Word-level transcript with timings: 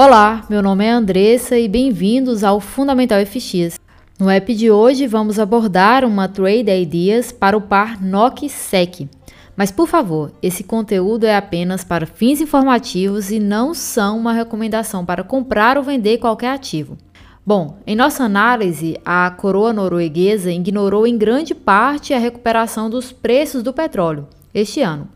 Olá, 0.00 0.46
meu 0.48 0.62
nome 0.62 0.84
é 0.84 0.92
Andressa 0.92 1.58
e 1.58 1.66
bem-vindos 1.66 2.44
ao 2.44 2.60
Fundamental 2.60 3.18
FX. 3.26 3.80
No 4.16 4.30
app 4.30 4.54
de 4.54 4.70
hoje 4.70 5.08
vamos 5.08 5.40
abordar 5.40 6.04
uma 6.04 6.28
trade 6.28 6.70
ideas 6.70 7.32
para 7.32 7.56
o 7.56 7.60
par 7.60 8.00
NOC-SEC. 8.00 9.08
Mas 9.56 9.72
por 9.72 9.88
favor, 9.88 10.30
esse 10.40 10.62
conteúdo 10.62 11.24
é 11.24 11.34
apenas 11.34 11.82
para 11.82 12.06
fins 12.06 12.40
informativos 12.40 13.32
e 13.32 13.40
não 13.40 13.74
são 13.74 14.16
uma 14.16 14.32
recomendação 14.32 15.04
para 15.04 15.24
comprar 15.24 15.76
ou 15.76 15.82
vender 15.82 16.18
qualquer 16.18 16.52
ativo. 16.52 16.96
Bom, 17.44 17.76
em 17.84 17.96
nossa 17.96 18.22
análise, 18.22 18.96
a 19.04 19.28
coroa 19.32 19.72
norueguesa 19.72 20.52
ignorou 20.52 21.08
em 21.08 21.18
grande 21.18 21.56
parte 21.56 22.14
a 22.14 22.20
recuperação 22.20 22.88
dos 22.88 23.10
preços 23.10 23.64
do 23.64 23.72
petróleo 23.72 24.28
este 24.54 24.80
ano. 24.80 25.08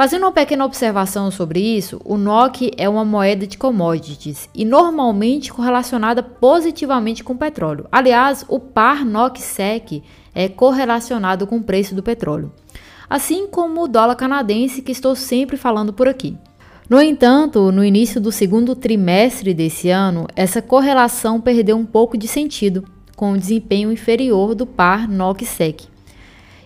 Fazendo 0.00 0.22
uma 0.22 0.32
pequena 0.32 0.64
observação 0.64 1.30
sobre 1.30 1.60
isso, 1.60 2.00
o 2.06 2.16
NOK 2.16 2.70
é 2.78 2.88
uma 2.88 3.04
moeda 3.04 3.46
de 3.46 3.58
commodities 3.58 4.48
e 4.54 4.64
normalmente 4.64 5.52
correlacionada 5.52 6.22
positivamente 6.22 7.22
com 7.22 7.34
o 7.34 7.38
petróleo. 7.38 7.86
Aliás, 7.92 8.42
o 8.48 8.58
par 8.58 9.04
NOK-SEC 9.04 10.02
é 10.34 10.48
correlacionado 10.48 11.46
com 11.46 11.58
o 11.58 11.62
preço 11.62 11.94
do 11.94 12.02
petróleo, 12.02 12.50
assim 13.10 13.46
como 13.46 13.82
o 13.82 13.86
dólar 13.86 14.16
canadense 14.16 14.80
que 14.80 14.90
estou 14.90 15.14
sempre 15.14 15.58
falando 15.58 15.92
por 15.92 16.08
aqui. 16.08 16.34
No 16.88 16.98
entanto, 17.02 17.70
no 17.70 17.84
início 17.84 18.22
do 18.22 18.32
segundo 18.32 18.74
trimestre 18.74 19.52
desse 19.52 19.90
ano, 19.90 20.26
essa 20.34 20.62
correlação 20.62 21.38
perdeu 21.42 21.76
um 21.76 21.84
pouco 21.84 22.16
de 22.16 22.26
sentido, 22.26 22.86
com 23.14 23.32
o 23.32 23.38
desempenho 23.38 23.92
inferior 23.92 24.54
do 24.54 24.64
par 24.64 25.06
NOK-SEC. 25.06 25.88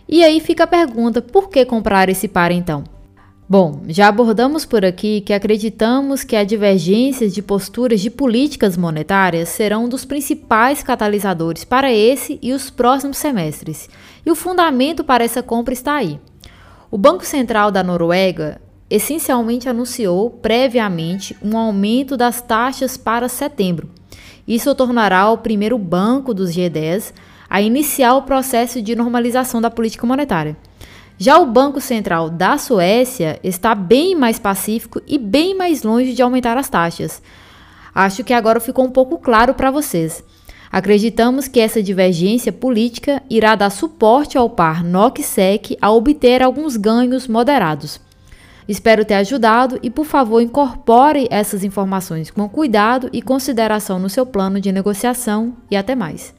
E 0.09 0.23
aí 0.23 0.39
fica 0.39 0.62
a 0.62 0.69
pergunta: 0.69 1.20
por 1.20 1.48
que 1.48 1.64
comprar 1.64 2.09
esse 2.09 2.28
par 2.28 2.53
então? 2.53 2.94
Bom, 3.47 3.83
já 3.89 4.09
abordamos 4.09 4.65
por 4.65 4.87
aqui 4.87 5.21
que 5.21 5.34
acreditamos 5.34 6.25
que 6.25 6.34
a 6.34 6.45
divergência 6.45 7.28
de 7.28 7.42
posturas 7.42 8.00
de 8.00 8.09
políticas 8.09 8.75
monetárias 8.75 9.50
serão 9.50 9.84
um 9.84 9.89
dos 9.89 10.06
principais 10.06 10.83
catalisadores 10.83 11.62
para 11.62 11.92
esse 11.92 12.39
e 12.41 12.55
os 12.55 12.70
próximos 12.70 13.19
semestres, 13.19 13.91
e 14.25 14.31
o 14.31 14.34
fundamento 14.34 15.05
para 15.05 15.22
essa 15.22 15.42
compra 15.42 15.75
está 15.75 15.97
aí. 15.97 16.19
O 16.91 16.97
Banco 16.97 17.27
Central 17.27 17.70
da 17.70 17.83
Noruega 17.83 18.62
essencialmente 18.89 19.69
anunciou 19.69 20.31
previamente 20.31 21.37
um 21.42 21.59
aumento 21.59 22.17
das 22.17 22.41
taxas 22.41 22.97
para 22.97 23.28
setembro. 23.28 23.91
Isso 24.48 24.70
o 24.70 24.75
tornará 24.75 25.28
o 25.31 25.39
primeiro 25.39 25.77
banco 25.77 26.33
dos 26.33 26.50
G10 26.50 27.12
a 27.50 27.61
iniciar 27.61 28.15
o 28.15 28.22
processo 28.22 28.81
de 28.81 28.97
normalização 28.97 29.61
da 29.61 29.70
política 29.70 30.06
monetária. 30.06 30.56
Já 31.17 31.39
o 31.39 31.47
Banco 31.47 31.81
Central 31.81 32.29
da 32.29 32.59
Suécia 32.59 33.39
está 33.43 33.75
bem 33.75 34.17
mais 34.17 34.39
pacífico 34.39 35.01
e 35.07 35.17
bem 35.17 35.56
mais 35.56 35.83
longe 35.83 36.12
de 36.12 36.23
aumentar 36.23 36.56
as 36.56 36.69
taxas. 36.69 37.23
Acho 37.95 38.25
que 38.25 38.33
agora 38.33 38.59
ficou 38.59 38.84
um 38.84 38.91
pouco 38.91 39.19
claro 39.19 39.55
para 39.55 39.71
vocês. 39.71 40.25
Acreditamos 40.73 41.47
que 41.47 41.61
essa 41.61 41.81
divergência 41.81 42.53
política 42.53 43.23
irá 43.31 43.55
dar 43.55 43.71
suporte 43.71 44.37
ao 44.37 44.51
par 44.51 44.83
NOC-SEC 44.83 45.79
a 45.81 45.93
obter 45.93 46.43
alguns 46.43 46.77
ganhos 46.77 47.28
moderados. 47.28 48.01
Espero 48.67 49.05
ter 49.05 49.15
ajudado 49.15 49.78
e, 49.84 49.91
por 49.91 50.06
favor, 50.06 50.41
incorpore 50.41 51.28
essas 51.31 51.62
informações 51.62 52.28
com 52.28 52.49
cuidado 52.49 53.09
e 53.12 53.23
consideração 53.23 54.01
no 54.01 54.09
seu 54.09 54.27
plano 54.27 54.61
de 54.61 54.73
negociação 54.73 55.55
e 55.71 55.77
até 55.77 55.95
mais. 55.95 56.34